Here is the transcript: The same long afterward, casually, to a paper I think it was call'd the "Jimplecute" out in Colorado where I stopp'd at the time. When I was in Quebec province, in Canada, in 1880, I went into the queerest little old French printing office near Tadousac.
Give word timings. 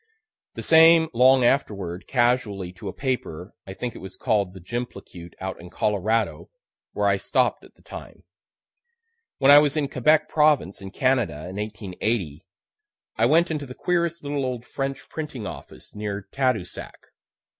The 0.55 0.63
same 0.63 1.09
long 1.13 1.45
afterward, 1.45 2.07
casually, 2.07 2.73
to 2.73 2.87
a 2.87 2.91
paper 2.91 3.53
I 3.67 3.75
think 3.75 3.93
it 3.93 3.99
was 4.01 4.15
call'd 4.15 4.55
the 4.55 4.59
"Jimplecute" 4.59 5.35
out 5.39 5.61
in 5.61 5.69
Colorado 5.69 6.49
where 6.93 7.05
I 7.07 7.17
stopp'd 7.17 7.63
at 7.63 7.75
the 7.75 7.83
time. 7.83 8.23
When 9.37 9.51
I 9.51 9.59
was 9.59 9.77
in 9.77 9.87
Quebec 9.87 10.27
province, 10.27 10.81
in 10.81 10.89
Canada, 10.89 11.47
in 11.49 11.57
1880, 11.57 12.47
I 13.15 13.27
went 13.27 13.51
into 13.51 13.67
the 13.67 13.75
queerest 13.75 14.23
little 14.23 14.43
old 14.43 14.65
French 14.65 15.07
printing 15.07 15.45
office 15.45 15.93
near 15.93 16.27
Tadousac. 16.33 16.97